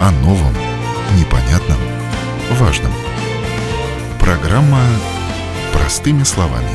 [0.00, 0.52] о новом,
[1.18, 1.78] непонятном,
[2.58, 2.92] важном.
[4.20, 4.80] Программа
[5.72, 6.68] «Простыми словами»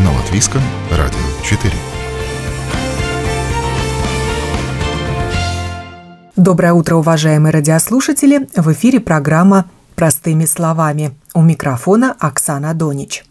[0.00, 1.72] на Латвийском радио 4.
[6.36, 8.48] Доброе утро, уважаемые радиослушатели!
[8.56, 11.14] В эфире программа «Простыми словами».
[11.34, 13.24] У микрофона Оксана Донич.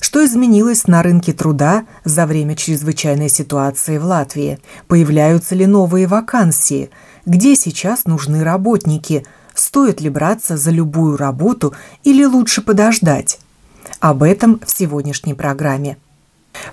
[0.00, 4.58] Что изменилось на рынке труда за время чрезвычайной ситуации в Латвии?
[4.88, 6.90] Появляются ли новые вакансии?
[7.26, 9.26] Где сейчас нужны работники?
[9.52, 13.40] Стоит ли браться за любую работу или лучше подождать?
[14.00, 15.98] Об этом в сегодняшней программе–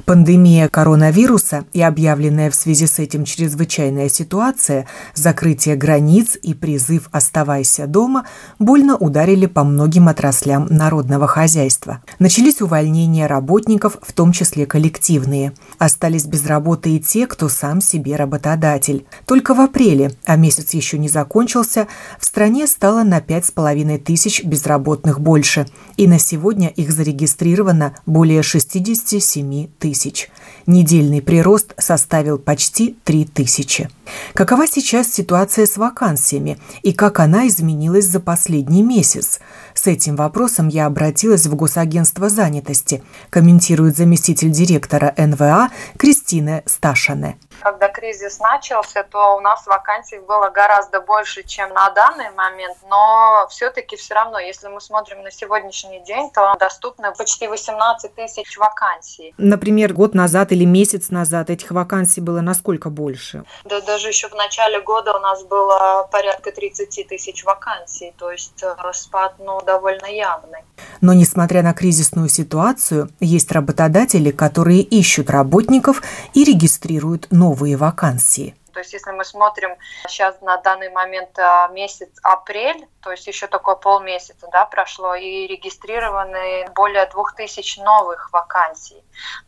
[0.05, 7.87] Пандемия коронавируса и объявленная в связи с этим чрезвычайная ситуация, закрытие границ и призыв «оставайся
[7.87, 8.25] дома»
[8.59, 12.01] больно ударили по многим отраслям народного хозяйства.
[12.19, 15.53] Начались увольнения работников, в том числе коллективные.
[15.77, 19.05] Остались без работы и те, кто сам себе работодатель.
[19.25, 21.87] Только в апреле, а месяц еще не закончился,
[22.19, 25.65] в стране стало на 5,5 тысяч безработных больше,
[25.97, 30.29] и на сегодня их зарегистрировано более 67 тысяч.
[30.65, 33.89] Недельный прирост составил почти 3 тысячи.
[34.33, 39.39] Какова сейчас ситуация с вакансиями и как она изменилась за последний месяц?
[39.73, 47.37] С этим вопросом я обратилась в Госагентство занятости, комментирует заместитель директора НВА Кристина Сташане.
[47.61, 53.47] Когда кризис начался, то у нас вакансий было гораздо больше, чем на данный момент, но
[53.49, 59.33] все-таки все равно, если мы смотрим на сегодняшний день, то доступно почти 18 тысяч вакансий.
[59.37, 63.43] Например, год назад или месяц назад этих вакансий было насколько больше?
[63.63, 68.63] Да даже еще в начале года у нас было порядка 30 тысяч вакансий, то есть
[68.63, 70.59] э, спад ну, довольно явный.
[71.01, 76.01] Но несмотря на кризисную ситуацию, есть работодатели, которые ищут работников
[76.33, 78.55] и регистрируют новые вакансии.
[78.73, 79.75] То есть если мы смотрим
[80.07, 85.45] сейчас на данный момент э, месяц апрель, то есть еще такое полмесяца да, прошло, и
[85.45, 89.03] регистрированы более двух тысяч новых вакансий.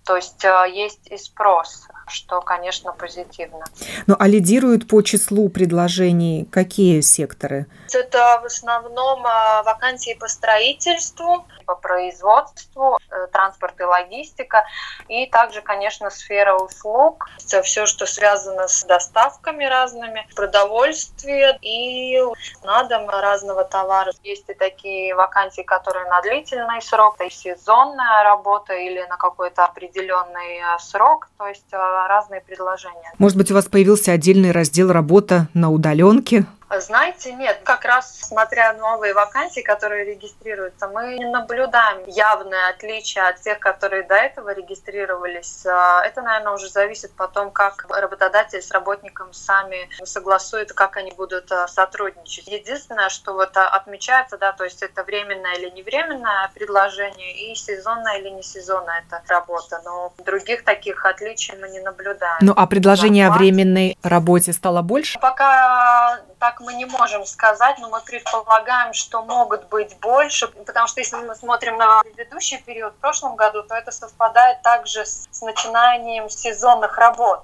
[0.06, 3.66] То есть э, есть и спрос, что, конечно, позитивно.
[4.06, 7.66] Ну а лидируют по числу предложений какие секторы?
[7.92, 14.66] Это в основном э, вакансии по строительству, по производству, э, транспорт и логистика,
[15.08, 17.28] и также, конечно, сфера услуг,
[17.64, 22.22] все, что связано с доставками разными, продовольствие и
[22.64, 24.12] на дом разного товара.
[24.24, 30.60] Есть и такие вакансии, которые на длительный срок, и сезонная работа или на какой-то определенный
[30.60, 33.12] э, срок, то есть э, разные предложения.
[33.18, 36.46] Может быть, у вас появился отдельный раздел работа на удаленке?
[36.70, 43.40] Знаете, нет, как раз смотря новые вакансии, которые регистрируются, мы не наблюдаем явное отличие от
[43.42, 45.66] тех, которые до этого регистрировались.
[45.66, 51.52] А, это, наверное, уже зависит потом, как работодатель с работником сами согласуют, как они будут
[51.52, 52.48] а, сотрудничать.
[52.48, 57.56] Единственное, что вот а, отмечается, да, то есть это временное или не временное предложение и
[57.56, 59.82] сезонная или не сезонная это работа.
[59.86, 62.38] Но других таких отличий мы не наблюдаем.
[62.42, 65.20] Ну, а предложение о временной работе стало больше?
[65.20, 71.00] Пока так мы не можем сказать, но мы предполагаем, что могут быть больше, потому что
[71.00, 75.42] если мы смотрим на предыдущий период в прошлом году, то это совпадает также с, с
[75.42, 77.44] начинанием сезонных работ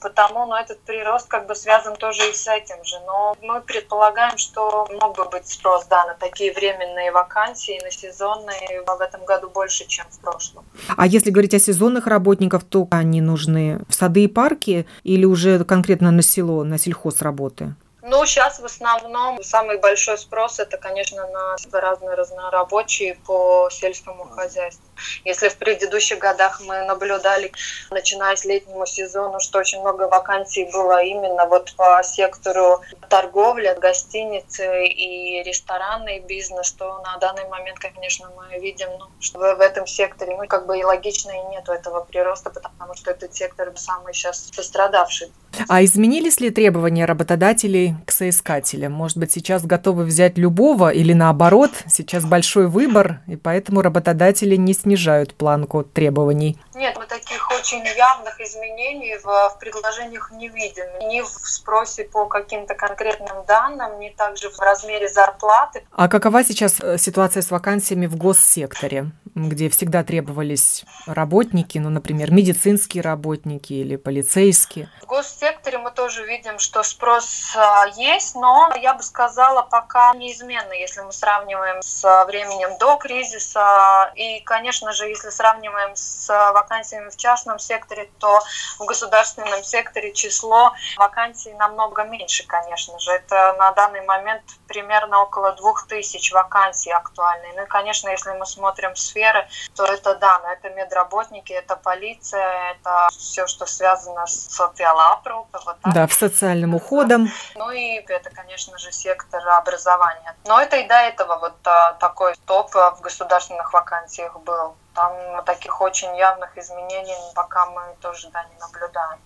[0.00, 2.96] потому ну, этот прирост как бы связан тоже и с этим же.
[3.06, 8.82] Но мы предполагаем, что мог бы быть спрос да, на такие временные вакансии, на сезонные
[8.86, 10.64] в этом году больше, чем в прошлом.
[10.96, 15.64] А если говорить о сезонных работниках, то они нужны в сады и парки или уже
[15.64, 17.74] конкретно на село, на сельхозработы?
[18.02, 24.89] Ну, сейчас в основном самый большой спрос это, конечно, на разные разнорабочие по сельскому хозяйству.
[25.24, 27.52] Если в предыдущих годах мы наблюдали,
[27.90, 34.86] начиная с летнего сезона, что очень много вакансий было именно вот по сектору торговли, гостиницы
[34.86, 40.36] и ресторанный бизнес, то на данный момент, конечно, мы видим, ну, что в этом секторе,
[40.36, 44.50] ну, как бы и логично и нету этого прироста, потому что этот сектор самый сейчас
[44.56, 45.32] пострадавший.
[45.68, 48.92] А изменились ли требования работодателей к соискателям?
[48.92, 54.74] Может быть, сейчас готовы взять любого или наоборот, сейчас большой выбор, и поэтому работодатели не
[54.90, 56.58] снижают планку требований?
[56.74, 60.84] Нет, мы таких очень явных изменений в, в предложениях не видим.
[61.08, 65.84] Ни в спросе по каким-то конкретным данным, ни также в размере зарплаты.
[65.92, 69.12] А какова сейчас э, ситуация с вакансиями в госсекторе?
[69.34, 74.90] Где всегда требовались работники, ну, например, медицинские работники или полицейские?
[75.02, 80.72] В госсекторе мы тоже видим, что спрос а, есть, но я бы сказала, пока неизменно,
[80.72, 84.12] если мы сравниваем с временем до кризиса.
[84.14, 88.40] И, конечно же, если сравниваем с вакансиями в частном секторе, то
[88.78, 93.12] в государственном секторе число вакансий намного меньше, конечно же.
[93.12, 97.52] Это на данный момент примерно около двух тысяч вакансий актуальные.
[97.54, 102.72] Ну и, конечно, если мы смотрим сферы, то это да, но это медработники, это полиция,
[102.72, 105.48] это все, что связано с социалапру.
[105.52, 107.28] Вот да, в социальным уходом.
[107.56, 110.34] Ну и это, конечно же, сектор образования.
[110.46, 114.76] Но это и до этого вот а, такой топ в государственных вакансиях был.
[114.94, 119.20] Там таких очень явных изменений пока мы тоже да, не наблюдаем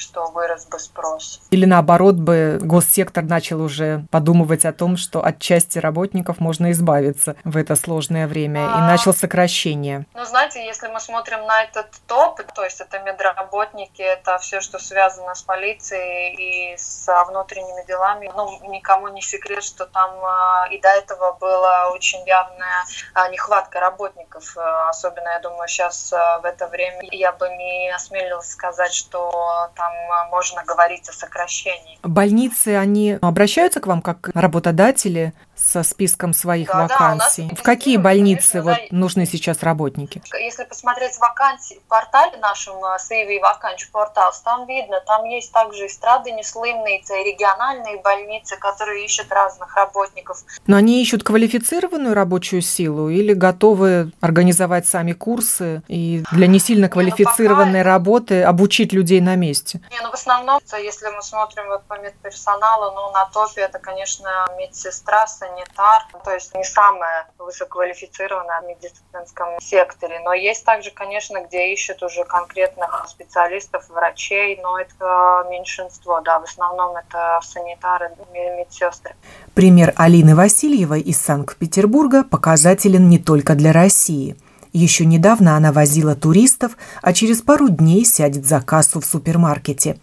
[0.00, 1.40] что вырос бы спрос.
[1.50, 7.36] Или наоборот бы госсектор начал уже подумывать о том, что от части работников можно избавиться
[7.44, 8.78] в это сложное время а...
[8.78, 10.06] и начал сокращение.
[10.14, 14.78] Ну, знаете, если мы смотрим на этот топ, то есть это медработники, это все, что
[14.78, 20.80] связано с полицией и с внутренними делами, ну, никому не секрет, что там а, и
[20.80, 24.56] до этого была очень явная а, нехватка работников,
[24.88, 30.12] особенно, я думаю, сейчас в это время я бы не осмелилась сказать, что там там
[30.12, 31.98] а, можно говорить о сокращении.
[32.02, 37.48] Больницы, они обращаются к вам как работодатели со списком своих да, вакансий?
[37.50, 38.96] Да, в какие больницы конечно, вот да.
[38.96, 40.22] нужны сейчас работники?
[40.40, 42.98] Если посмотреть вакансии в портале нашем а,
[43.40, 50.42] вакансий портал, там видно, там есть также эстрады неслымные, региональные больницы, которые ищут разных работников.
[50.66, 56.88] Но они ищут квалифицированную рабочую силу или готовы организовать сами курсы и для не сильно
[56.88, 59.79] квалифицированной не, ну, работы обучить людей на месте?
[59.90, 64.46] Не, ну в основном, если мы смотрим вот по медперсоналу, ну на топе это, конечно,
[64.58, 70.20] медсестра, санитар, то есть не самая высококвалифицированная в медицинском секторе.
[70.20, 76.44] Но есть также, конечно, где ищут уже конкретных специалистов, врачей, но это меньшинство, да, в
[76.44, 79.14] основном это санитары, медсестры.
[79.54, 84.36] Пример Алины Васильевой из Санкт-Петербурга показателен не только для России–
[84.72, 86.72] еще недавно она возила туристов,
[87.02, 89.98] а через пару дней сядет за кассу в супермаркете.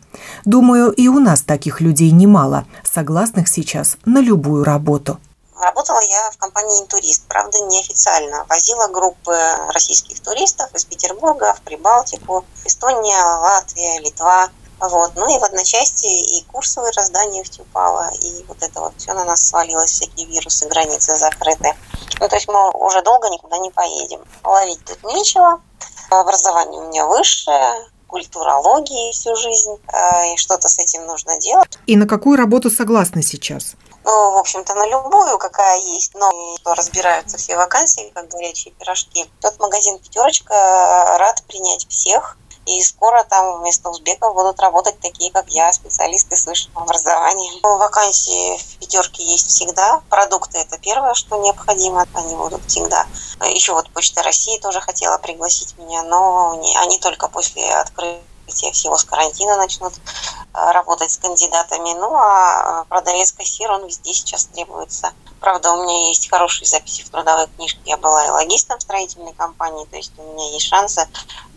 [0.46, 5.20] Думаю, и у нас таких людей немало, согласных сейчас на любую работу.
[5.60, 8.46] Работала я в компании «Интурист», правда, неофициально.
[8.48, 9.36] Возила группы
[9.74, 14.50] российских туристов из Петербурга в Прибалтику, Эстония, Латвия, Литва.
[14.80, 15.12] Вот.
[15.16, 19.48] Ну и в одночасье и курсовые раздания упало, и вот это вот все на нас
[19.48, 21.76] свалилось, всякие вирусы, границы закрыты.
[22.20, 24.22] Ну, то есть мы уже долго никуда не поедем.
[24.44, 25.62] Ловить тут нечего.
[26.10, 31.78] Образование у меня высшее, культурологии всю жизнь, э, и что-то с этим нужно делать.
[31.86, 33.76] И на какую работу согласны сейчас?
[34.06, 36.32] Ну, в общем-то, на любую, какая есть, но
[36.64, 39.30] разбираются все вакансии, как горячие пирожки.
[39.42, 45.50] Тот магазин «Пятерочка» рад принять всех, и скоро там вместо узбеков будут работать такие, как
[45.50, 47.60] я, специалисты с высшим образованием.
[47.64, 50.02] Вакансии в пятерке есть всегда.
[50.10, 52.06] Продукты– это первое, что необходимо.
[52.14, 53.08] Они будут всегда.
[53.42, 58.98] Еще вот Почта России тоже хотела пригласить меня, но они только после открытия все всего
[58.98, 61.94] с карантина начнут э, работать с кандидатами.
[61.94, 65.14] Ну, а э, продавец-кассир, он везде сейчас требуется.
[65.40, 67.80] Правда, у меня есть хорошие записи в трудовой книжке.
[67.86, 71.08] Я была и логистом строительной компании, то есть у меня есть шансы,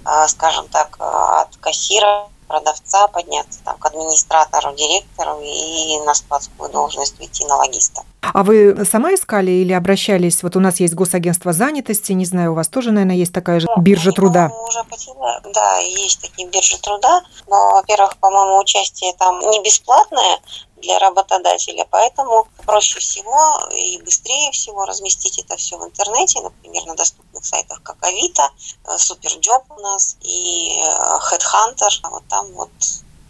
[0.05, 7.21] э, скажем так, от кассира продавца подняться там, к администратору, директору и на складскую должность
[7.21, 8.03] уйти на логиста.
[8.23, 10.43] А вы сама искали или обращались?
[10.43, 13.69] Вот у нас есть госагентство занятости, не знаю, у вас тоже, наверное, есть такая же
[13.79, 14.51] биржа труда.
[14.69, 15.41] Уже потеряла.
[15.55, 20.41] Да, есть такие биржи труда, но, во-первых, по-моему, участие там не бесплатное,
[20.81, 21.87] для работодателя.
[21.91, 27.83] Поэтому проще всего и быстрее всего разместить это все в интернете, например, на доступных сайтах,
[27.83, 28.51] как Авито,
[28.97, 32.11] Суперджоb у нас и э, Headhunter.
[32.11, 32.71] Вот там вот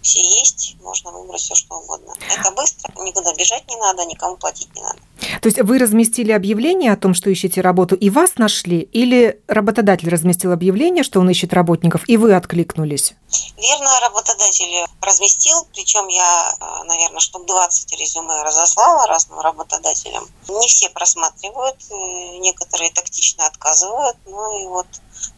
[0.03, 2.15] все есть, можно выбрать все, что угодно.
[2.31, 4.99] Это быстро, никуда бежать не надо, никому платить не надо.
[5.41, 8.81] То есть вы разместили объявление о том, что ищете работу, и вас нашли?
[8.81, 13.15] Или работодатель разместил объявление, что он ищет работников, и вы откликнулись?
[13.57, 20.27] Верно, работодатель разместил, причем я, э, наверное, штук 20 резюме разослала разным работодателям.
[20.49, 24.87] Не все просматривают, э, некоторые тактично отказывают, ну и вот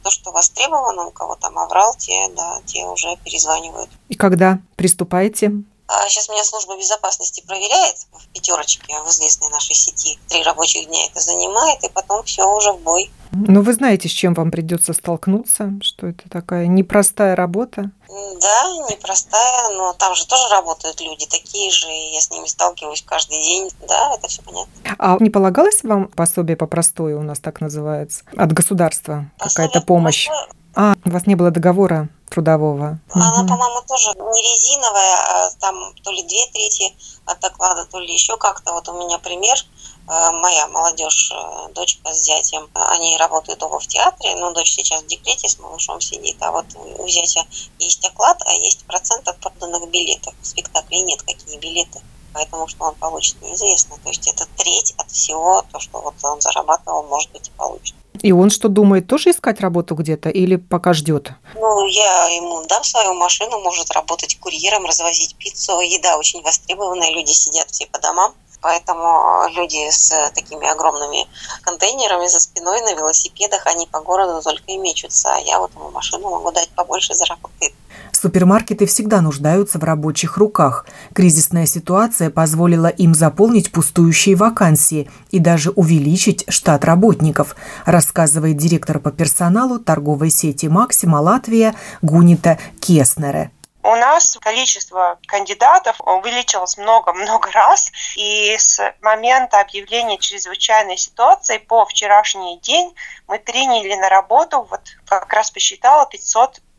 [0.03, 3.91] то, что востребовано, у кого там оврал, те, да, те уже перезванивают.
[4.09, 5.53] И когда приступаете?
[5.93, 10.19] А сейчас меня служба безопасности проверяет в пятерочке, в известной нашей сети.
[10.29, 13.11] Три рабочих дня это занимает, и потом все уже в бой.
[13.33, 17.91] Но вы знаете, с чем вам придется столкнуться, что это такая непростая работа?
[18.09, 23.03] Да, непростая, но там же тоже работают люди такие же, и я с ними сталкиваюсь
[23.03, 23.71] каждый день.
[23.87, 24.73] Да, это все понятно.
[24.99, 30.27] А не полагалось вам пособие по простой, у нас так называется, от государства какая-то помощь?
[30.27, 30.49] Простое...
[30.75, 32.99] А, у вас не было договора трудового?
[33.13, 33.49] Она, угу.
[33.49, 36.95] по-моему, тоже не резиновая, а там то ли две трети
[37.27, 38.73] от доклада, то ли еще как-то.
[38.73, 39.57] Вот у меня пример–
[40.09, 45.03] Э, моя молодежь, э, дочка с зятем, они работают оба в театре, но дочь сейчас
[45.03, 46.67] в декрете с малышом сидит, а вот
[46.99, 47.47] у зятя
[47.79, 50.35] есть оклад, а есть процент от проданных билетов.
[50.41, 52.01] В спектакле нет какие билеты,
[52.35, 53.97] поэтому что он получит неизвестно.
[54.03, 57.95] То есть это треть от всего, то, что вот он зарабатывал, может быть, и получит.
[58.23, 61.33] И он что думает, тоже искать работу где-то или пока ждет?
[61.55, 65.81] Ну, я ему дам свою машину, может работать курьером, развозить пиццу.
[65.81, 68.33] Еда очень востребованная, люди сидят все по домам.
[68.61, 71.27] Поэтому люди с такими огромными
[71.63, 75.35] контейнерами за спиной на велосипедах, они по городу только и мечутся.
[75.35, 77.75] А я вот ему машину могу дать побольше заработает.
[78.23, 80.87] Супермаркеты всегда нуждаются в рабочих руках.
[81.13, 89.11] Кризисная ситуация позволила им заполнить пустующие вакансии и даже увеличить штат работников, рассказывает директор по
[89.11, 93.51] персоналу торговой сети «Максима Латвия» Гунита Кеснере
[93.85, 102.61] у нас количество кандидатов увеличилось много-много раз, и с момента объявления чрезвычайной ситуации по вчерашний
[102.61, 102.95] день
[103.27, 106.07] мы приняли на работу, вот как раз посчитала,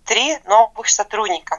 [0.05, 1.57] 503 новых сотрудника.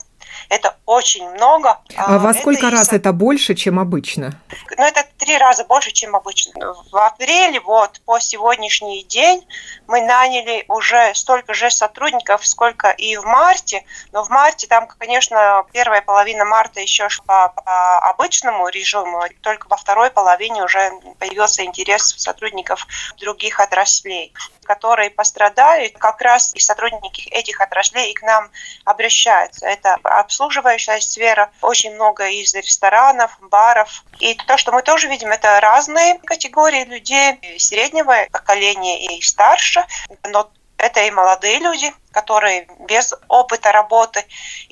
[0.49, 1.79] Это очень много.
[1.97, 2.97] А, а во сколько это раз и...
[2.97, 4.41] это больше, чем обычно?
[4.77, 6.75] Ну, это три раза больше, чем обычно.
[6.91, 9.47] В апреле, вот, по сегодняшний день
[9.87, 13.85] мы наняли уже столько же сотрудников, сколько и в марте.
[14.13, 19.77] Но в марте там, конечно, первая половина марта еще шла по обычному режиму, только во
[19.77, 22.87] второй половине уже появился интерес сотрудников
[23.19, 24.33] других отраслей
[24.64, 28.50] которые пострадали, как раз и сотрудники этих отраслей и к нам
[28.85, 29.66] обращаются.
[29.66, 34.04] Это обслуживающая сфера, очень много из ресторанов, баров.
[34.18, 39.85] И то, что мы тоже видим, это разные категории людей, среднего поколения и старше,
[40.25, 44.25] но это и молодые люди, которые без опыта работы.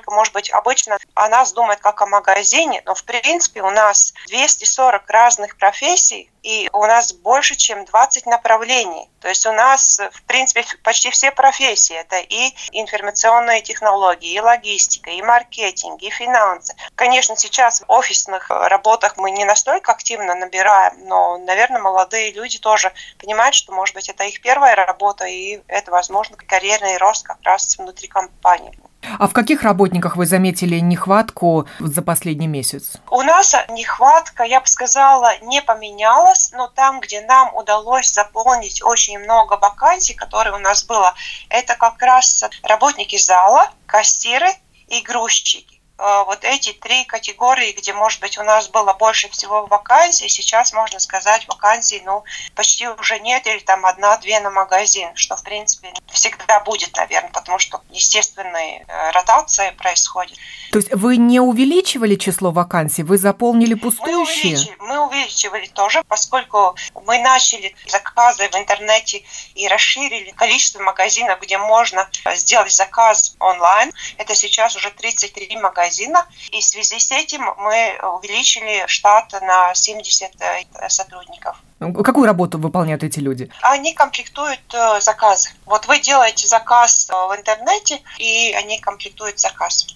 [0.06, 5.08] Может быть, обычно о нас думают как о магазине, но в принципе у нас 240
[5.10, 9.08] разных профессий, и у нас больше, чем 20 направлений.
[9.20, 11.94] То есть у нас, в принципе, почти все профессии.
[11.94, 16.74] Это и информационные технологии, и логистика, и маркетинг, и финансы.
[16.96, 22.92] Конечно, сейчас в офисных работах мы не настолько активно набираем, но, наверное, молодые люди тоже
[23.18, 27.78] понимают, что, может быть, это их первая работа, и это, возможно, карьерный рост как раз
[27.78, 28.78] внутри компании.
[29.18, 32.92] А в каких работниках вы заметили нехватку за последний месяц?
[33.10, 39.18] У нас нехватка, я бы сказала, не поменялась, но там, где нам удалось заполнить очень
[39.18, 41.14] много вакансий, которые у нас было,
[41.48, 44.48] это как раз работники зала, кассиры
[44.86, 45.81] и грузчики.
[46.02, 50.72] Э, вот эти три категории, где, может быть, у нас было больше всего вакансий, сейчас,
[50.72, 52.24] можно сказать, вакансий, ну,
[52.56, 57.60] почти уже нет, или там одна-две на магазин, что, в принципе, всегда будет, наверное, потому
[57.60, 60.36] что естественная э, ротация происходит.
[60.72, 64.56] То есть вы не увеличивали число вакансий, вы заполнили пустующие?
[64.56, 66.74] Мы увеличивали, мы увеличивали тоже, поскольку
[67.06, 69.22] мы начали заказы в интернете
[69.54, 73.92] и расширили количество магазинов, где можно сделать заказ онлайн.
[74.18, 76.26] Это сейчас уже 33 магазина магазина.
[76.50, 81.56] И в связи с этим мы увеличили штат на 70 э, сотрудников.
[82.04, 83.50] Какую работу выполняют эти люди?
[83.62, 85.50] Они комплектуют э, заказы.
[85.66, 89.86] Вот вы делаете заказ э, в интернете, и они комплектуют заказ.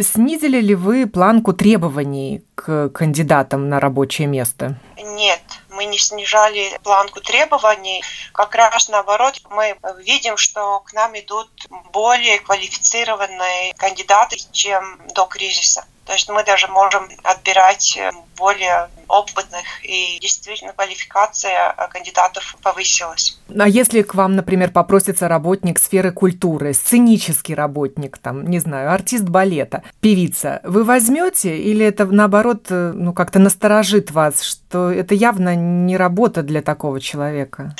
[0.00, 4.78] Снизили ли вы планку требований к кандидатам на рабочее место?
[4.96, 8.02] Нет, мы не снижали планку требований.
[8.32, 11.50] Как раз наоборот, мы видим, что к нам идут
[11.92, 15.84] более квалифицированные кандидаты, чем до кризиса.
[16.06, 17.98] То есть мы даже можем отбирать
[18.36, 23.38] более опытных, и действительно квалификация кандидатов повысилась.
[23.56, 29.24] А если к вам, например, попросится работник сферы культуры, сценический работник, там, не знаю, артист
[29.24, 35.96] балета, певица, вы возьмете или это наоборот, ну, как-то насторожит вас, что это явно не
[35.96, 37.74] работа для такого человека?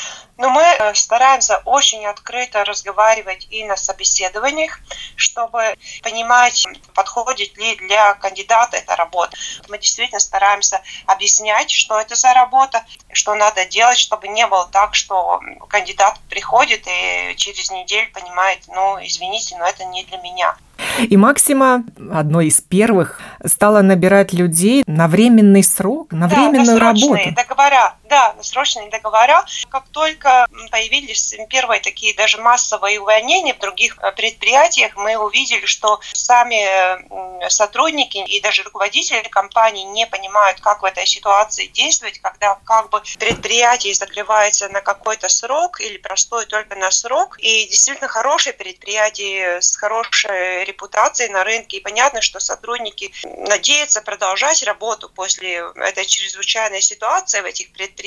[0.45, 4.79] Но мы э, стараемся очень открыто разговаривать и на собеседованиях,
[5.17, 9.35] чтобы понимать, подходит ли для кандидата эта работа.
[9.71, 14.95] Мы действительно стараемся объяснять, что это за работа, что надо делать, чтобы не было так,
[14.95, 20.57] что кандидат приходит и через неделю понимает, ну, извините, но это не для меня.
[20.99, 27.33] И Максима, одной из первых, стала набирать людей на временный срок, на да, временную работу.
[27.35, 27.95] договора,
[28.37, 29.45] на срочные договора.
[29.69, 36.01] Как только появились первые такие даже массовые увольнения в других э, предприятиях, мы увидели, что
[36.13, 42.91] сами сотрудники и даже руководители компании не понимают, как в этой ситуации действовать, когда как
[42.91, 47.37] бы предприятие закрывается на какой-то срок или простой только на срок.
[47.39, 51.79] И действительно хорошее предприятие с хорошей репутацией на рынке.
[51.79, 58.04] И понятно, что сотрудники надеются продолжать работу после этой чрезвычайной ситуации в этих предприятиях.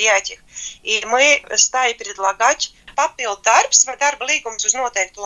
[0.84, 5.22] И мы стали предлагать papildu darbs vai darba līgums uz noteiktu.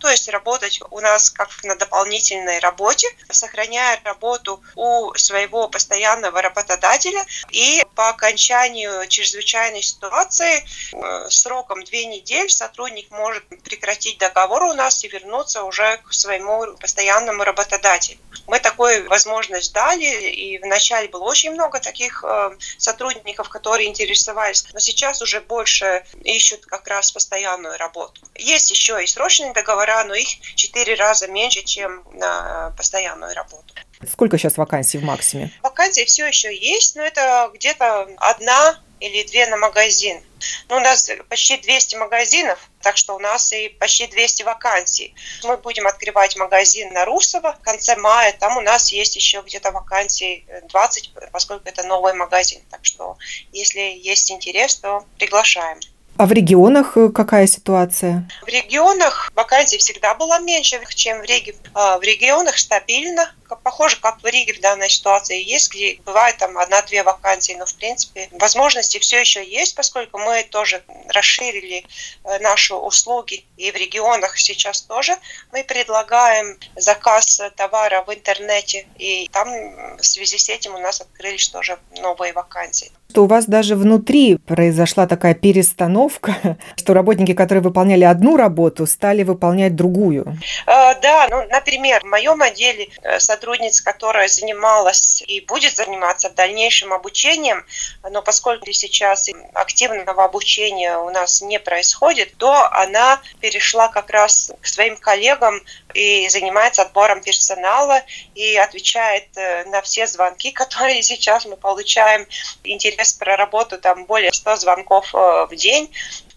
[0.00, 7.24] То есть работать у нас как на дополнительной работе, сохраняя работу у своего постоянного работодателя.
[7.50, 15.02] И по окончанию чрезвычайной ситуации э, сроком две недели сотрудник может прекратить договор у нас
[15.04, 18.18] и вернуться уже к своему постоянному работодателю.
[18.46, 24.80] Мы такую возможность дали, и вначале было очень много таких э, сотрудников, которые интересовались, но
[24.80, 28.20] сейчас уже больше ищут как раз постоянную работу.
[28.34, 33.74] Есть еще и срочные договора, но их четыре раза меньше, чем на постоянную работу.
[34.10, 35.50] Сколько сейчас вакансий в максиме?
[35.62, 40.22] Вакансии все еще есть, но это где-то одна или две на магазин.
[40.68, 45.14] Ну, у нас почти 200 магазинов, так что у нас и почти 200 вакансий.
[45.42, 48.32] Мы будем открывать магазин на Русово в конце мая.
[48.32, 52.62] Там у нас есть еще где-то вакансий 20, поскольку это новый магазин.
[52.70, 53.16] Так что,
[53.52, 55.80] если есть интерес, то приглашаем.
[56.16, 58.28] А в регионах э, какая ситуация?
[58.42, 61.56] В регионах вакансий всегда было меньше, чем в Риге.
[61.74, 63.32] А в регионах стабильно.
[63.62, 67.74] Похоже, как в Риге в данной ситуации есть, где бывает там одна-две вакансии, но в
[67.74, 71.84] принципе возможности все еще есть, поскольку мы тоже расширили
[72.24, 75.16] э, наши услуги и в регионах сейчас тоже.
[75.52, 79.48] Мы предлагаем заказ товара в интернете, и там
[79.96, 84.38] в связи с этим у нас открылись тоже новые вакансии что у вас даже внутри
[84.38, 90.36] произошла такая перестановка, что работники, которые выполняли одну работу, стали выполнять другую.
[90.66, 96.34] Э, да, ну, например, в моем отделе э, сотрудница, которая занималась и будет заниматься в
[96.34, 97.66] дальнейшем обучением,
[98.08, 104.66] но поскольку сейчас активного обучения у нас не происходит, то она перешла как раз к
[104.66, 105.60] своим коллегам
[105.94, 108.02] и занимается отбором персонала
[108.34, 112.26] и отвечает э, на все звонки, которые сейчас мы получаем.
[112.62, 115.90] Интерес про работу там более 100 звонков э, в день.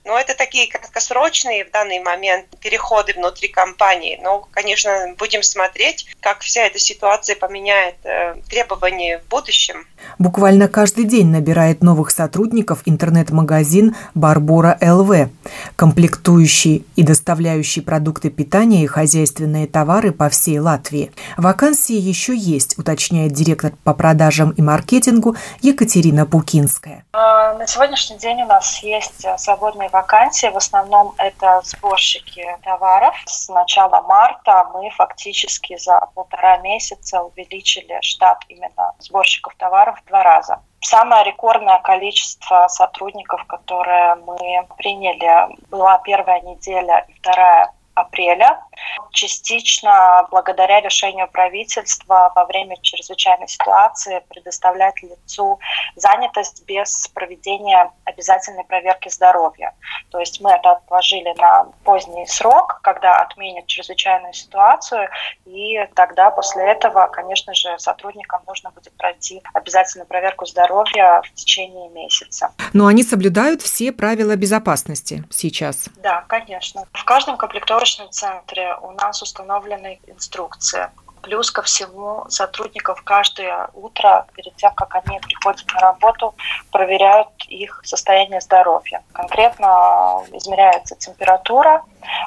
[0.08, 4.18] Но это такие краткосрочные в данный момент переходы внутри компании.
[4.24, 9.86] Но, конечно, будем смотреть, как вся эта ситуация поменяет э, требования в будущем.
[10.18, 15.30] Буквально каждый день набирает новых сотрудников интернет-магазин «Барбора ЛВ»,
[15.76, 21.12] комплектующий и доставляющий продукты питания и хозяйственные товары по всей Латвии.
[21.36, 27.04] Вакансии еще есть, уточняет директор по продажам и маркетингу Екатерина Пукинская.
[27.12, 30.48] А, на сегодняшний день у нас есть э, свободные вакансии.
[30.48, 33.16] В основном это сборщики товаров.
[33.26, 40.24] С начала марта мы фактически за полтора месяца увеличили штат именно сборщиков товаров в два
[40.24, 40.62] раза.
[40.82, 48.64] Самое рекордное количество сотрудников, которые мы приняли, была первая неделя и вторая апреля.
[49.12, 55.60] Частично благодаря решению правительства во время чрезвычайной ситуации предоставлять лицу
[55.96, 59.74] занятость без проведения обязательной проверки здоровья.
[60.12, 65.10] То есть мы это отложили на поздний срок, когда отменят чрезвычайную ситуацию,
[65.46, 71.90] и тогда после этого, конечно же, сотрудникам нужно будет пройти обязательную проверку здоровья в течение
[71.90, 72.52] месяца.
[72.74, 75.90] Но они соблюдают все правила безопасности сейчас?
[75.98, 76.86] Да, конечно.
[76.94, 80.90] В каждом комплектующем сборочном центре у нас установлены инструкции.
[81.22, 86.34] Плюс ко всему сотрудников каждое утро, перед тем, как они приходят на работу,
[86.72, 89.04] проверяют их состояние здоровья.
[89.14, 91.84] Конкретно измеряется температура.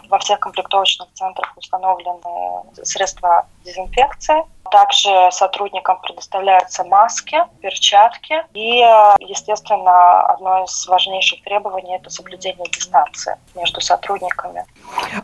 [0.09, 2.21] Во всех комплектовочных центрах установлены
[2.83, 4.43] средства дезинфекции.
[4.71, 8.45] Также сотрудникам предоставляются маски, перчатки.
[8.55, 8.79] И,
[9.19, 14.65] естественно, одно из важнейших требований– это соблюдение дистанции между сотрудниками.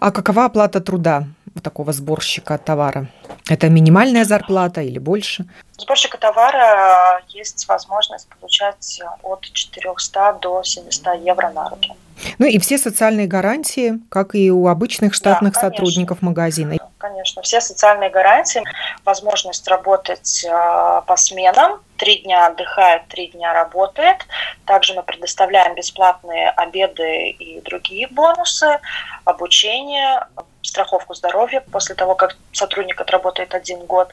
[0.01, 1.25] А какова оплата труда
[1.61, 3.09] такого сборщика товара?
[3.49, 5.47] Это минимальная зарплата или больше?
[5.79, 11.93] Сборщика товара есть возможность получать от 400 до 700 евро на руки.
[12.39, 16.77] Ну и все социальные гарантии, как и у обычных штатных да, сотрудников магазина.
[16.99, 18.63] Конечно, все социальные гарантии,
[19.05, 24.27] возможность работать э, по сменам, три дня отдыхает, три дня работает.
[24.65, 28.81] Также мы предоставляем бесплатные обеды и другие бонусы,
[29.25, 30.27] обучение,
[30.67, 34.13] страховку здоровья после того, как сотрудник отработает один год.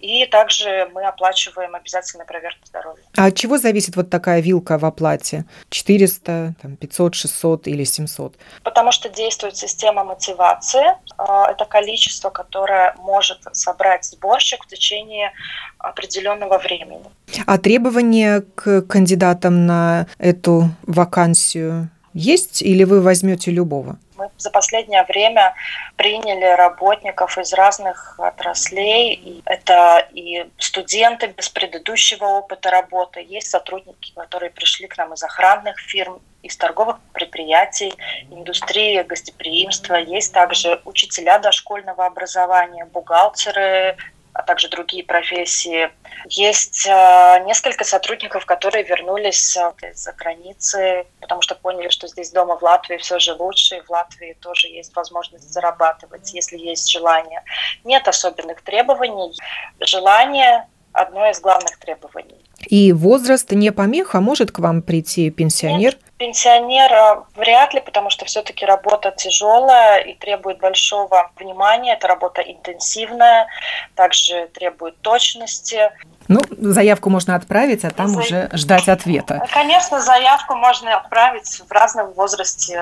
[0.00, 3.02] И также мы оплачиваем обязательно проверку здоровья.
[3.16, 5.44] А от чего зависит вот такая вилка в оплате?
[5.70, 8.34] 400, там, 500, 600 или 700?
[8.62, 10.94] Потому что действует система мотивации.
[11.18, 15.32] А, это количество, которое может собрать сборщик в течение
[15.78, 17.04] определенного времени.
[17.46, 23.98] А требования к кандидатам на эту вакансию есть или вы возьмете любого?
[24.22, 25.54] Мы за последнее время
[25.96, 29.42] приняли работников из разных отраслей.
[29.46, 35.78] Это и студенты без предыдущего опыта работы, есть сотрудники, которые пришли к нам из охранных
[35.80, 37.92] фирм, из торговых предприятий,
[38.30, 39.96] индустрии гостеприимства.
[39.96, 43.96] Есть также учителя дошкольного образования, бухгалтеры,
[44.34, 45.90] а также другие профессии.
[46.28, 52.56] Есть э, несколько сотрудников, которые вернулись э, из-за границы, потому что поняли, что здесь дома
[52.56, 57.42] в Латвии все же лучше, и в Латвии тоже есть возможность зарабатывать, если есть желание.
[57.84, 59.34] Нет особенных требований.
[59.80, 62.36] Желание– одно из главных требований.
[62.66, 65.94] И возраст не помеха, может к вам прийти пенсионер?
[65.94, 71.94] Нет, пенсионера вряд ли, потому что все-таки работа тяжелая и требует большого внимания.
[71.94, 73.48] Это работа интенсивная,
[73.96, 75.90] также требует точности.
[76.28, 78.20] Ну, заявку можно отправить, а там За...
[78.20, 79.44] уже ждать ответа.
[79.52, 82.80] Конечно, заявку можно отправить в разном возрасте.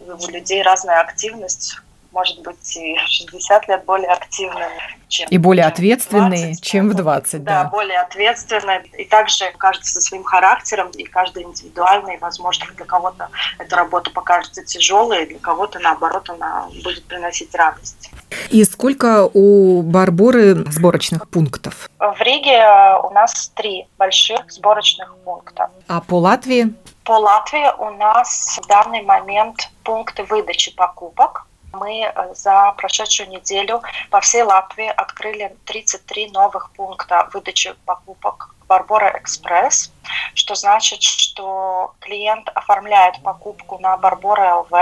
[0.00, 1.76] У людей разная активность
[2.16, 4.96] может быть, и 60 лет более активными.
[5.08, 7.44] Чем, и более ответственные, 20, чем в 20.
[7.44, 8.86] Да, да, более ответственные.
[8.98, 12.16] И также каждый со своим характером, и каждый индивидуальный.
[12.18, 18.10] Возможно, для кого-то эта работа покажется тяжелой, для кого-то, наоборот, она будет приносить радость.
[18.48, 21.90] И сколько у Барборы сборочных пунктов?
[21.98, 22.64] В Риге
[23.02, 25.70] у нас три больших сборочных пункта.
[25.86, 26.72] А по Латвии?
[27.04, 31.46] По Латвии у нас в данный момент пункты выдачи покупок
[31.76, 39.16] мы э, за прошедшую неделю по всей Латвии открыли 33 новых пункта выдачи покупок Барбора
[39.18, 39.92] Экспресс,
[40.34, 44.72] что значит, что клиент оформляет покупку на Барбора ЛВ,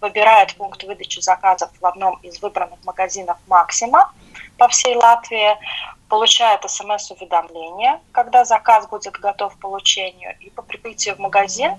[0.00, 4.12] выбирает пункт выдачи заказов в одном из выбранных магазинов Максима
[4.58, 5.56] по всей Латвии,
[6.08, 11.76] получает смс-уведомление, когда заказ будет готов к получению, и по прибытию в магазин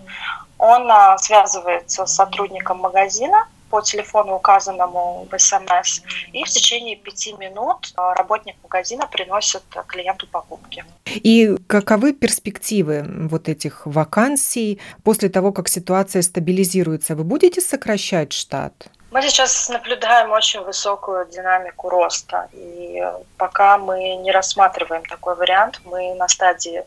[0.57, 6.01] он а, связывается с сотрудником магазина, по телефону, указанному в СМС,
[6.33, 10.85] и в течение пяти минут э, работник магазина приносит клиенту покупки.
[11.05, 17.15] И каковы перспективы вот этих вакансий после того, как ситуация стабилизируется?
[17.15, 18.73] Вы будете сокращать штат?
[19.11, 23.01] Мы сейчас наблюдаем очень высокую динамику роста, и
[23.37, 26.83] пока мы не рассматриваем такой вариант, мы на стадии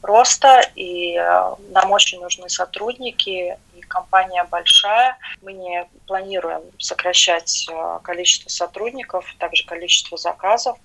[0.00, 8.48] роста, и э, нам очень нужны сотрудники, компания большая, мы не планируем сокращать э, количество
[8.48, 10.78] сотрудников, также количество заказов,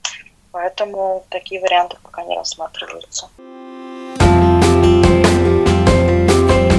[0.52, 3.30] поэтому такие варианты пока не рассматриваются.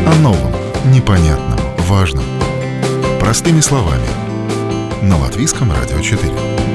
[0.07, 0.53] О новом,
[0.93, 2.25] непонятном, важном.
[3.21, 4.07] Простыми словами.
[5.03, 6.72] На Латвийском радио 4.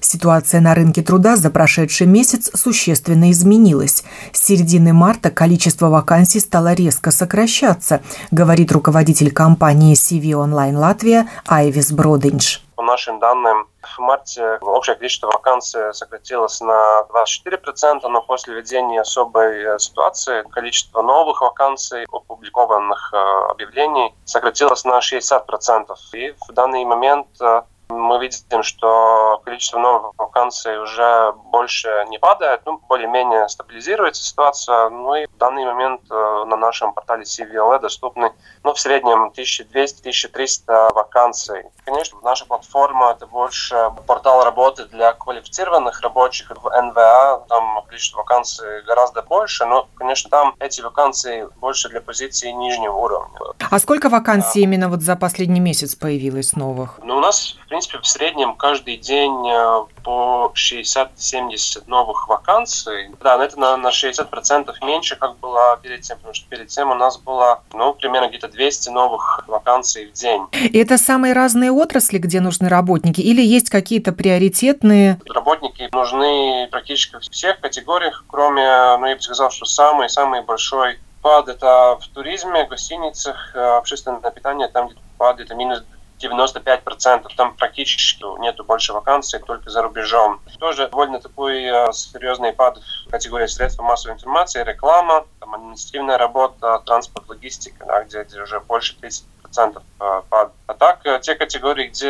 [0.00, 4.04] Ситуация на рынке труда за прошедший месяц существенно изменилась.
[4.32, 11.92] С середины марта количество вакансий стало резко сокращаться, говорит руководитель компании CV Online Латвия Айвис
[11.92, 12.60] Бродинч.
[12.76, 19.62] По нашим данным, в марте общее количество вакансий сократилось на 24%, но после введения особой
[19.62, 23.16] э, ситуации количество новых вакансий, опубликованных э,
[23.50, 25.94] объявлений сократилось на 60%.
[26.14, 32.62] И в данный момент э, мы видим, что количество новых вакансий уже больше не падает,
[32.66, 34.88] ну, более-менее стабилизируется ситуация.
[34.90, 38.32] Ну и в данный момент э, на нашем портале CVLE доступны
[38.64, 41.64] ну, в среднем 1200-1300 вакансий.
[41.84, 46.50] Конечно, наша платформа– это больше портал работы для квалифицированных рабочих.
[46.50, 52.52] В НВА там количество вакансий гораздо больше, но, конечно, там эти вакансии больше для позиций
[52.52, 53.38] нижнего уровня.
[53.58, 54.64] А сколько вакансий да.
[54.64, 56.98] именно вот за последний месяц появилось новых?
[57.02, 63.10] Ну, у нас, в принципе, в среднем каждый день э, по 60-70 новых вакансий.
[63.20, 66.90] Да, но это на, на 60% меньше, как было перед тем, потому что перед тем
[66.90, 70.46] у нас было, ну, примерно где-то 200 новых вакансий в день.
[70.52, 75.20] И это самые разные отрасли, где нужны работники, или есть какие-то приоритетные?
[75.28, 81.48] Работники нужны практически в всех категориях, кроме, ну, я бы сказал, что самый-самый большой пад
[81.48, 85.82] это в туризме, гостиницах, э, общественное питание, там где пад это минус
[86.22, 90.40] 95%, там практически нету больше вакансий, только за рубежом.
[90.58, 96.82] Тоже довольно такой э, серьезный пад в категории средств массовой информации, реклама, там, административная работа,
[96.84, 99.82] транспорт, логистика, да, где, где уже больше 30% 10%
[100.28, 100.52] пад.
[100.66, 102.08] А так, те категории, где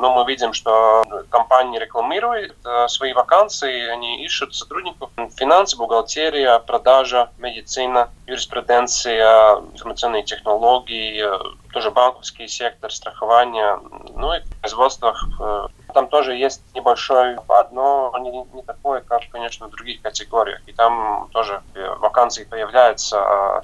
[0.00, 2.56] ну, мы видим, что компании рекламируют
[2.88, 11.22] свои вакансии, они ищут сотрудников, финансы, бухгалтерия, продажа, медицина, юриспруденция, информационные технологии,
[11.72, 13.78] тоже банковский сектор, страхование,
[14.14, 15.28] ну и в производствах
[15.96, 20.60] там тоже есть небольшой пад, но не, не такой, как, конечно, в других категориях.
[20.66, 21.62] И там тоже
[22.00, 23.62] вакансии появляются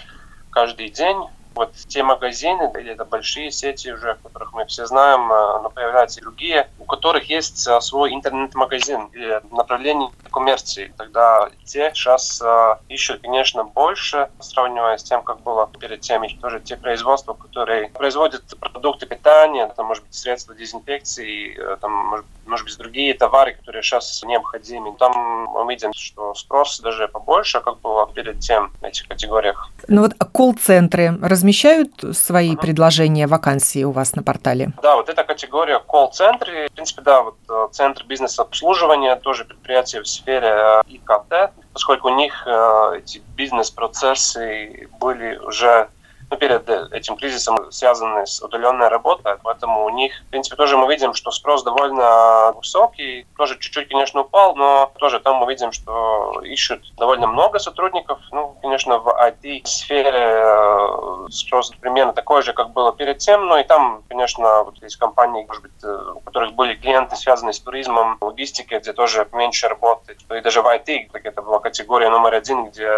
[0.51, 1.19] каждый день.
[1.55, 6.21] Вот те магазины, или это большие сети уже, которых мы все знаем, э, но появляются
[6.21, 10.93] и другие, у которых есть э, свой интернет-магазин или направление коммерции.
[10.97, 16.25] Тогда те сейчас э, ищут, конечно, больше, сравнивая с тем, как было перед тем.
[16.25, 22.27] И тоже те производства, которые производят продукты питания, там, может быть, средства дезинфекции, там, может,
[22.47, 24.95] может быть, другие товары, которые сейчас необходимы.
[24.99, 29.71] Там мы видим, что спрос даже побольше, как было перед тем в этих категориях.
[29.89, 32.61] Ну вот колл-центры размещают свои uh-huh.
[32.61, 34.73] предложения, вакансии у вас на портале?
[34.83, 40.09] Да, вот эта категория колл-центры, в принципе, да, вот э, центр бизнес-обслуживания, тоже предприятие в
[40.09, 45.89] сфере э, ИКТ, поскольку у них э, эти бизнес-процессы были уже
[46.33, 50.89] ну, перед этим кризисом связаны с удаленной работой, поэтому у них, в принципе, тоже мы
[50.89, 56.41] видим, что спрос довольно высокий, тоже чуть-чуть, конечно, упал, но тоже там мы видим, что
[56.43, 58.19] ищут довольно много сотрудников.
[58.31, 63.65] Ну, конечно, в IT-сфере э, спрос примерно такой же, как было перед тем, но и
[63.65, 68.17] там, конечно, вот есть компании, может быть, э, у которых были клиенты, связанные с туризмом,
[68.23, 70.19] логистикой, где тоже меньше работает.
[70.31, 72.91] И даже в IT, так это была категория номер один, где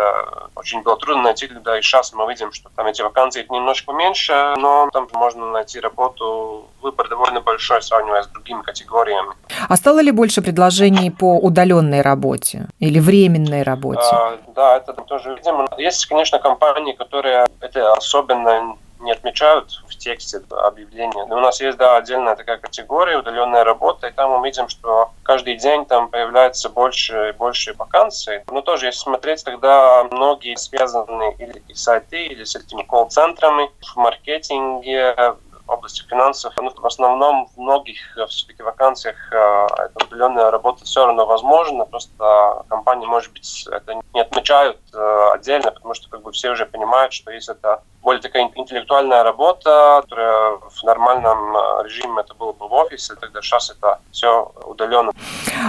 [0.55, 4.55] очень было трудно найти людей, сейчас мы видим, что там эти вакансии вакансий немножко меньше,
[4.59, 9.33] но там можно найти работу, выбор довольно большой, сравнивая с другими категориями.
[9.69, 14.01] А стало ли больше предложений по удаленной работе или временной работе?
[14.13, 15.69] А, да, это тоже видимо.
[15.79, 21.25] Есть, конечно, компании, которые это особенно не отмечают тексте объявления.
[21.27, 25.11] Но у нас есть, да, отдельная такая категория, удаленная работа, и там мы видим, что
[25.23, 28.43] каждый день там появляется больше и больше вакансий.
[28.51, 33.97] Но тоже, если смотреть, тогда многие связаны или с IT, или с этими колл-центрами, в
[33.97, 35.37] маркетинге,
[35.67, 36.53] области финансов.
[36.57, 41.85] Ну, в основном в многих э, все-таки вакансиях э, эта удаленная работа все равно возможна,
[41.85, 46.67] просто компании, может быть, это не отмечают э, отдельно, потому что как бы все уже
[46.67, 52.69] понимают, что есть это более такая интеллектуальная работа, которая в нормальном режиме это было бы
[52.69, 55.13] в офисе, тогда сейчас это все удаленно.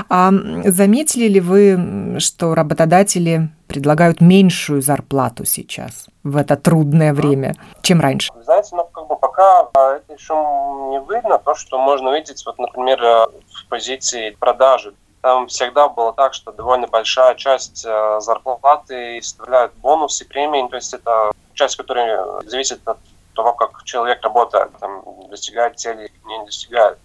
[0.09, 0.31] А
[0.65, 8.31] заметили ли вы, что работодатели предлагают меньшую зарплату сейчас в это трудное время, чем раньше?
[8.43, 12.59] Знаете, ну, как бы пока а, это еще не видно, то, что можно видеть, вот,
[12.59, 14.93] например, э, в позиции продажи.
[15.25, 20.93] Там всегда было так, что довольно большая часть э, зарплаты составляют бонусы, премии, то есть
[20.93, 22.99] это часть, которая зависит от
[23.33, 26.99] того, как человек работает, там, достигает цели, не достигает.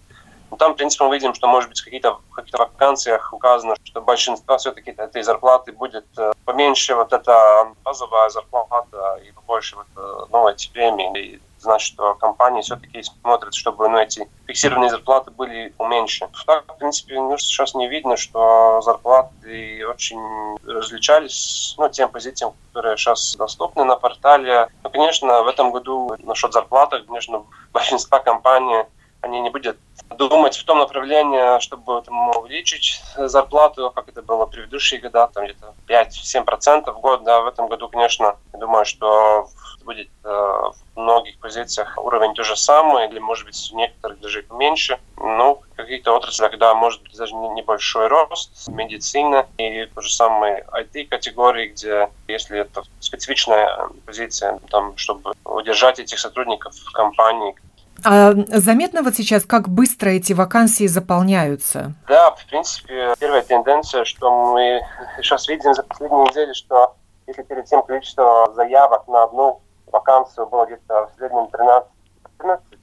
[0.51, 4.01] Но там, в принципе, мы видим, что, может быть, в каких-то каких вакансиях указано, что
[4.01, 10.47] большинство все-таки этой зарплаты будет э, поменьше вот эта базовая зарплата и побольше вот ну,
[10.47, 11.41] эти премии.
[11.61, 16.31] Значит, что компании все-таки смотрят, чтобы ну, эти фиксированные зарплаты были уменьшены.
[16.45, 22.97] Так, в принципе, ну, сейчас не видно, что зарплаты очень различались ну, тем позициям, которые
[22.97, 24.67] сейчас доступны на портале.
[24.83, 28.83] Ну, конечно, в этом году насчет зарплаты, конечно, большинство компаний
[29.21, 29.77] они не будут
[30.17, 35.45] думать в том направлении, чтобы там, увеличить зарплату, как это было в предыдущие года, там
[35.45, 37.23] где-то 5-7% в год.
[37.23, 39.47] Да, в этом году, конечно, я думаю, что
[39.83, 44.45] будет э, в многих позициях уровень то же самый, или, может быть, в некоторых даже
[44.51, 44.99] меньше.
[45.17, 50.65] Ну, в каких-то отраслях, да, может быть, даже небольшой рост, медицина и то же самое
[50.71, 57.55] IT-категории, где, если это специфичная позиция, там, чтобы удержать этих сотрудников в компании,
[58.03, 61.93] а заметно вот сейчас, как быстро эти вакансии заполняются?
[62.07, 64.81] Да, в принципе, первая тенденция, что мы
[65.17, 66.95] сейчас видим за последние недели, что
[67.27, 69.61] если перед тем количество заявок на одну
[69.91, 71.89] вакансию было где-то в среднем 13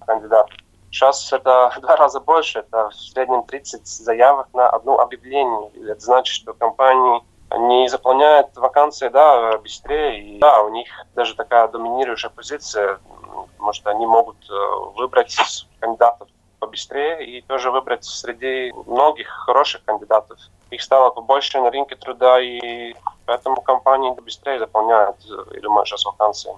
[0.06, 0.54] кандидатов,
[0.90, 5.70] Сейчас это в два раза больше, это в среднем 30 заявок на одно объявление.
[5.86, 11.68] Это значит, что компании они заполняют вакансии, да, быстрее, и да, у них даже такая
[11.68, 12.98] доминирующая позиция,
[13.56, 14.54] потому что они могут э,
[14.96, 15.36] выбрать
[15.80, 20.38] кандидатов побыстрее и тоже выбрать среди многих хороших кандидатов.
[20.70, 26.04] Их стало побольше на рынке труда, и поэтому компании быстрее заполняют, э, я думаю, сейчас
[26.04, 26.52] вакансии.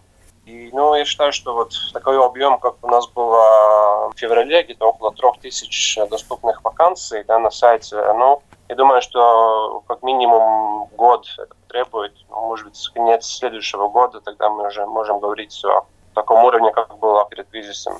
[0.50, 4.88] И, ну, я считаю, что вот такой объем, как у нас было в феврале, где-то
[4.88, 11.26] около трех тысяч доступных вакансий да, на сайте, ну, я думаю, что как минимум год
[11.38, 16.44] это требует, ну, может быть, конец следующего года, тогда мы уже можем говорить о таком
[16.44, 17.98] уровне, как было перед кризисом.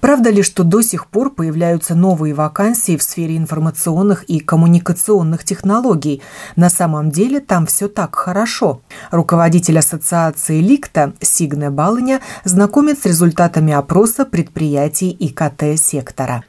[0.00, 6.22] Правда ли, что до сих пор появляются новые вакансии в сфере информационных и коммуникационных технологий?
[6.56, 8.80] На самом деле там все так хорошо.
[9.10, 16.44] Руководитель ассоциации Ликта Сигне Балыня знакомит с результатами опроса предприятий ИКТ-сектора.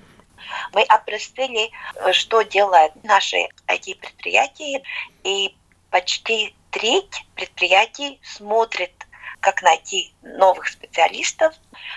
[0.74, 1.70] Мы опросили,
[2.12, 4.82] что делают наши IT-предприятия,
[5.24, 5.56] и
[5.90, 8.92] почти треть предприятий смотрит,
[9.40, 11.54] как найти новых специалистов,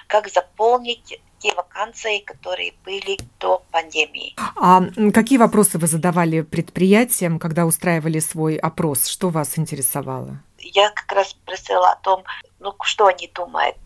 [0.07, 4.37] как заполнить те вакансии, которые были до пандемии.
[4.57, 4.81] А
[5.12, 9.07] какие вопросы вы задавали предприятиям, когда устраивали свой опрос?
[9.07, 10.40] Что вас интересовало?
[10.62, 12.25] Я как раз спросила о том,
[12.61, 13.77] ну, что они думают.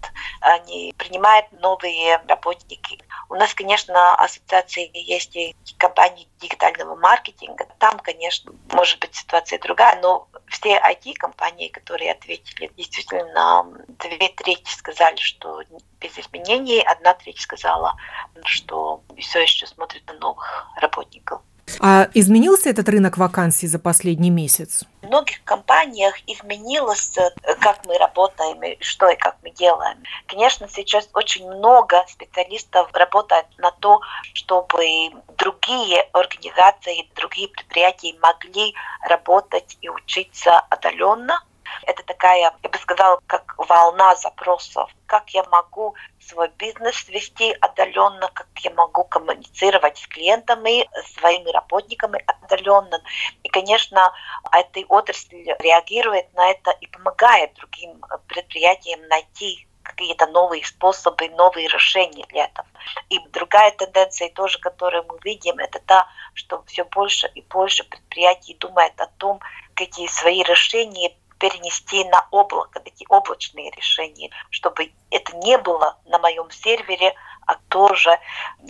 [0.41, 3.03] Они принимают новые работники.
[3.29, 7.67] У нас, конечно, ассоциации есть и компании дигитального маркетинга.
[7.79, 15.17] Там, конечно, может быть ситуация другая, но все IT-компании, которые ответили, действительно, две трети сказали,
[15.17, 15.63] что
[16.01, 17.97] без изменений, одна треть сказала,
[18.45, 21.41] что все еще смотрят на новых работников.
[21.81, 24.85] А изменился этот рынок вакансий за последний месяц?
[25.03, 29.99] В многих компаниях изменилось, э, как мы работаем, и что и как мы делаем.
[30.27, 34.01] Конечно, сейчас очень много специалистов работают на то,
[34.35, 41.41] чтобы другие организации, другие предприятия могли работать и учиться отдаленно
[41.87, 44.91] это такая, я бы сказала, как волна запросов.
[45.07, 52.23] Как я могу свой бизнес вести отдаленно, как я могу коммуницировать с клиентами, своими работниками
[52.27, 53.01] отдаленно.
[53.43, 54.13] И, конечно,
[54.53, 62.25] эта отрасль реагирует на это и помогает другим предприятиям найти какие-то новые способы, новые решения
[62.29, 62.67] для этого.
[63.09, 68.55] И другая тенденция тоже, которую мы видим, это та, что все больше и больше предприятий
[68.55, 69.41] думают о том,
[69.75, 76.51] какие свои решения перенести на облако, такие облачные решения, чтобы это не было на моем
[76.51, 77.15] сервере,
[77.47, 78.19] а тоже,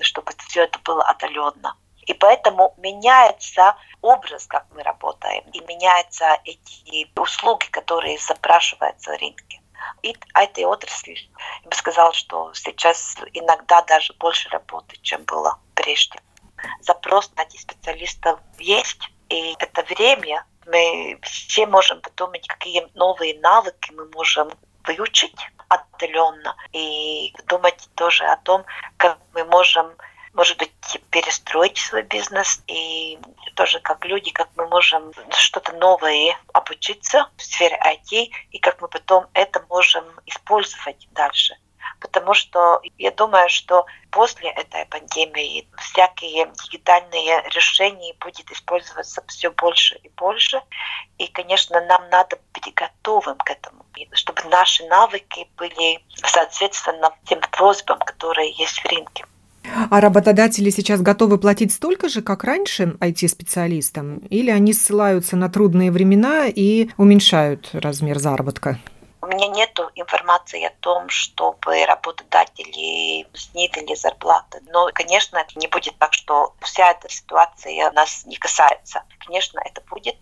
[0.00, 1.76] чтобы все это было отдаленно.
[2.02, 9.60] И поэтому меняется образ, как мы работаем, и меняются эти услуги, которые запрашиваются в рынке.
[10.02, 11.16] И этой отрасли,
[11.62, 16.20] я бы сказала, что сейчас иногда даже больше работы, чем было прежде.
[16.80, 23.92] Запрос на этих специалистов есть, и это время мы все можем подумать, какие новые навыки
[23.92, 24.50] мы можем
[24.84, 25.36] выучить
[25.68, 28.64] отдаленно и думать тоже о том,
[28.96, 29.90] как мы можем
[30.36, 30.70] может быть,
[31.10, 33.18] перестроить свой бизнес и
[33.54, 38.88] тоже как люди, как мы можем что-то новое обучиться в сфере IT и как мы
[38.88, 41.56] потом это можем использовать дальше
[42.00, 49.96] потому что я думаю, что после этой пандемии всякие дигитальные решения будут использоваться все больше
[50.02, 50.60] и больше.
[51.18, 57.98] И, конечно, нам надо быть готовым к этому, чтобы наши навыки были соответственно тем просьбам,
[57.98, 59.24] которые есть в рынке.
[59.90, 64.18] А работодатели сейчас готовы платить столько же, как раньше IT-специалистам?
[64.30, 68.78] Или они ссылаются на трудные времена и уменьшают размер заработка?
[69.26, 74.62] У меня нет информации о том, чтобы работодатели снизили зарплаты.
[74.68, 79.02] Но, конечно, это не будет так, что вся эта ситуация нас не касается.
[79.18, 80.16] Конечно, это будет,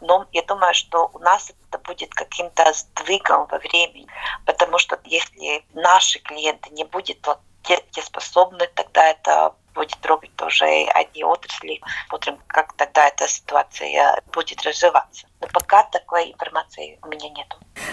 [0.00, 4.06] но я думаю, что у нас это будет каким-то сдвигом во времени,
[4.46, 7.26] потому что если наши клиенты не будут
[7.64, 11.80] платежеспособны, тогда это будет трогать тоже одни отрасли.
[12.08, 15.26] Смотрим, как тогда эта ситуация будет развиваться.
[15.40, 17.46] Но пока такой информации у меня нет.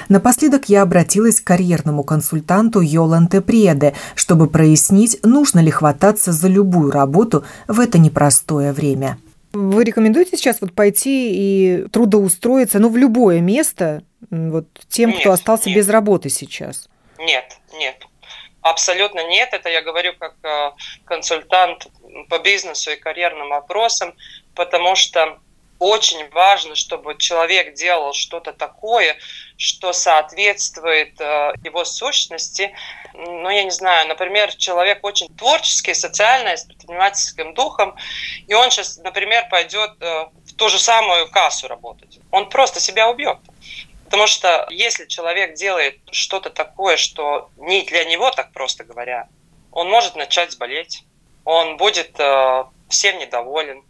[0.08, 6.92] Напоследок я обратилась к карьерному консультанту Йоланте Преде, чтобы прояснить, нужно ли хвататься за любую
[6.92, 9.18] работу в это непростое время.
[9.54, 15.32] Вы рекомендуете сейчас вот пойти и трудоустроиться, ну, в любое место, вот тем, нет, кто
[15.32, 15.78] остался нет.
[15.78, 16.88] без работы сейчас?
[17.20, 17.96] Нет, нет.
[18.62, 19.54] Абсолютно нет.
[19.54, 20.72] Это я говорю как э,
[21.06, 21.88] консультант
[22.30, 24.16] по бизнесу и карьерным вопросам,
[24.56, 25.40] потому что
[25.82, 29.18] очень важно, чтобы человек делал что-то такое,
[29.58, 32.72] что соответствует э, его сущности.
[33.16, 37.96] Ну, я не знаю, например, человек очень творческий, социальный, с предпринимательским духом,
[38.46, 42.20] и он сейчас, например, пойдет э, в ту же самую кассу работать.
[42.30, 43.40] Он просто себя убьет.
[44.12, 49.30] Потому что если человек делает что-то такое, что не для него, так просто говоря,
[49.72, 51.06] он может начать болеть,
[51.46, 53.84] он будет э, всем недоволен,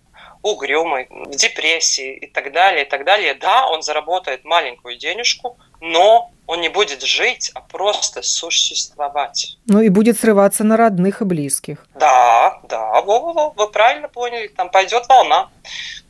[0.43, 3.34] угрюмый, в депрессии и так далее, и так далее.
[3.34, 9.57] Да, он заработает маленькую денежку, но он не будет жить, а просто существовать.
[9.65, 11.84] Ну и будет срываться на родных и близких.
[11.95, 14.49] Да, да, во, во, во, вы правильно поняли.
[14.49, 15.49] Там пойдет волна,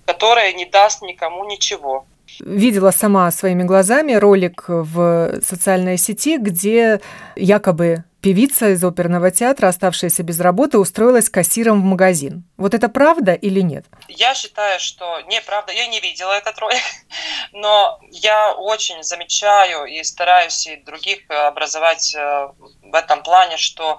[0.06, 2.06] которая не даст никому ничего.
[2.40, 7.02] Видела сама своими глазами ролик в социальной сети, где
[7.36, 12.44] якобы Певица из оперного театра, оставшаяся без работы, устроилась кассиром в магазин.
[12.56, 13.86] Вот это правда или нет?
[14.10, 15.74] Я считаю, что неправда.
[15.74, 16.84] Я не видела этот ролик,
[17.52, 22.50] но я очень замечаю и стараюсь и других образовать э,
[22.84, 23.98] в этом плане, что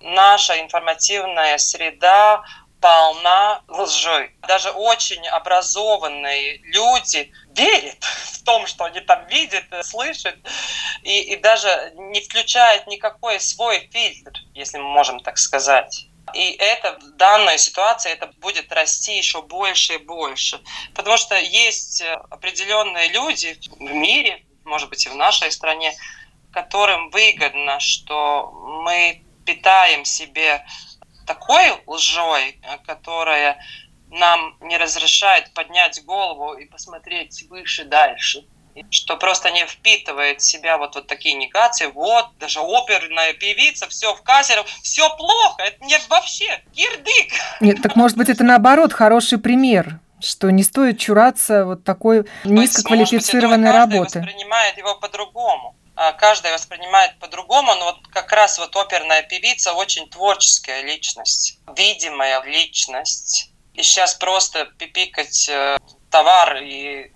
[0.00, 2.42] наша информативная среда
[2.80, 4.32] полна лжи.
[4.48, 7.30] Даже очень образованные люди
[7.60, 10.36] верят в том, что они там видят, слышат,
[11.02, 16.06] и, и даже не включают никакой свой фильтр, если мы можем так сказать.
[16.34, 20.60] И это в данной ситуации это будет расти еще больше и больше.
[20.94, 25.92] Потому что есть определенные люди в мире, может быть, и в нашей стране,
[26.52, 28.50] которым выгодно, что
[28.84, 30.64] мы питаем себе
[31.26, 33.62] такой лжой, э, которая
[34.10, 38.44] нам не разрешает поднять голову и посмотреть выше, дальше.
[38.90, 41.86] Что просто не впитывает в себя вот, вот такие негации.
[41.86, 45.62] Вот, даже оперная певица, все в кассерах, все плохо.
[45.62, 47.32] Это не вообще кирдык.
[47.60, 53.72] Нет, так может быть это наоборот хороший пример что не стоит чураться вот такой низкоквалифицированной
[53.72, 54.18] быть, работы.
[54.18, 55.74] воспринимает его по-другому.
[55.96, 62.42] А, каждый воспринимает по-другому, но вот как раз вот оперная певица очень творческая личность, видимая
[62.44, 63.52] личность.
[63.74, 65.78] И сейчас просто пипикать э,
[66.10, 67.10] товар и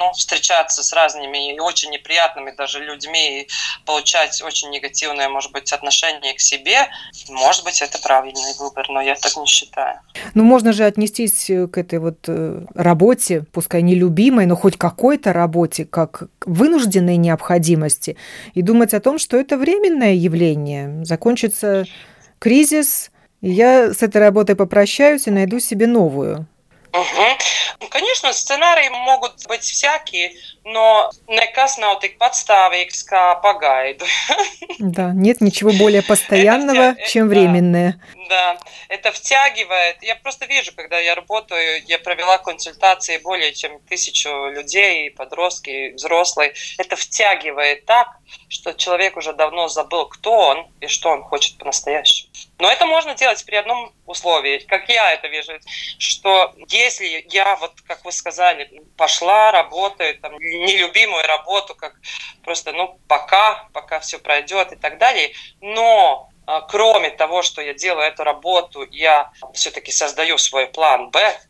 [0.00, 3.48] ну, встречаться с разными и очень неприятными даже людьми и
[3.84, 6.88] получать очень негативное, может быть, отношение к себе,
[7.28, 10.00] может быть, это правильный выбор, но я так не считаю.
[10.34, 15.32] Ну, можно же отнестись э, к этой вот э, работе, пускай нелюбимой, но хоть какой-то
[15.32, 18.16] работе, как вынужденной необходимости,
[18.54, 21.04] и думать о том, что это временное явление.
[21.04, 21.84] Закончится
[22.38, 23.10] кризис,
[23.40, 26.46] я с этой работой попрощаюсь и найду себе новую.
[26.92, 27.88] Угу.
[27.88, 30.32] Конечно, сценарии могут быть всякие,
[30.64, 34.06] но nekas nav tik patstāvīgs, kā pagaidu.
[34.78, 38.00] Да, нет ничего более постоянного, чем временное.
[38.28, 40.02] Да, это втягивает.
[40.02, 46.54] Я просто вижу, когда я работаю, я провела консультации более чем тысячу людей, подростки, взрослые.
[46.78, 48.08] Это втягивает так,
[48.48, 52.30] что человек уже давно забыл, кто он и что он хочет по-настоящему.
[52.58, 55.52] Но это можно делать при одном условии, как я это вижу,
[55.98, 61.94] что если я, вот как вы сказали, пошла, работаю, там, нелюбимую работу, как
[62.42, 67.74] просто, ну, пока, пока все пройдет и так далее, но а, кроме того, что я
[67.74, 71.40] делаю эту работу, я все-таки создаю свой план Б,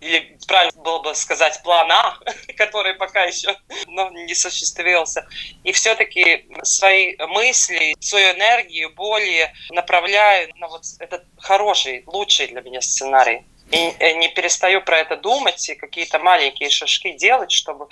[0.00, 2.18] или правильно было бы сказать план А,
[2.56, 3.56] который пока еще
[3.86, 5.26] ну, не существовался.
[5.64, 12.80] И все-таки свои мысли, свою энергию более направляю на вот этот хороший, лучший для меня
[12.80, 13.42] сценарий.
[13.72, 17.86] И э, не перестаю про это думать и какие-то маленькие шажки делать, чтобы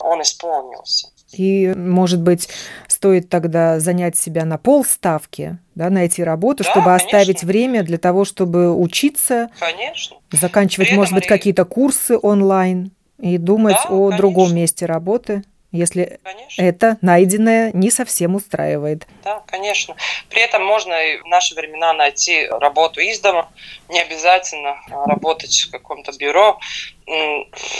[0.00, 1.08] он исполнился.
[1.32, 2.48] И, может быть,
[2.86, 7.06] стоит тогда занять себя на полставки, да, найти работу, да, чтобы конечно.
[7.06, 10.18] оставить время для того, чтобы учиться, конечно.
[10.30, 14.16] заканчивать, Время, может быть, какие-то курсы онлайн и думать да, о конечно.
[14.18, 15.42] другом месте работы
[15.72, 16.62] если конечно.
[16.62, 19.06] это найденное не совсем устраивает.
[19.24, 19.96] Да, конечно.
[20.28, 23.50] При этом можно и в наши времена найти работу из дома,
[23.88, 26.60] не обязательно работать в каком-то бюро,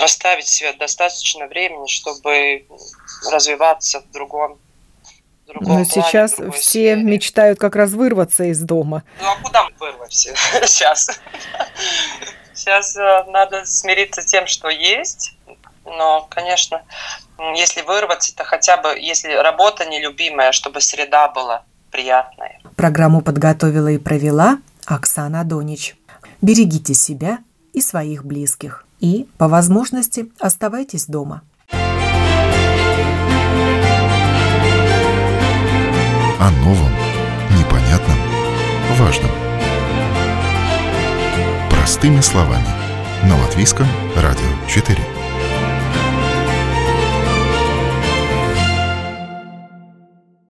[0.01, 2.67] оставить себе достаточно времени, чтобы
[3.31, 4.59] развиваться в другом
[5.55, 7.03] но плане, сейчас все сфере.
[7.03, 9.03] мечтают как раз вырваться из дома.
[9.21, 10.35] Ну а куда мы вырвемся
[10.67, 11.09] сейчас?
[12.55, 15.35] Сейчас э, надо смириться с тем, что есть.
[15.85, 16.83] Но, конечно,
[17.55, 22.61] если вырваться, то хотя бы, если работа нелюбимая, чтобы среда была приятная.
[22.77, 25.97] Программу подготовила и провела Оксана Донич.
[26.41, 27.39] Берегите себя
[27.73, 28.85] и своих близких.
[29.01, 31.43] И, по возможности, оставайтесь дома.
[36.41, 36.93] О новом,
[37.59, 38.19] непонятном,
[38.99, 39.31] важном.
[41.71, 42.67] Простыми словами.
[43.25, 45.22] На Латвийском радио 4.